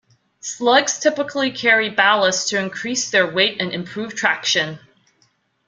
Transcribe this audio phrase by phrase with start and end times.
[0.39, 4.79] Slugs typically carry ballast to increase their weight and improve traction.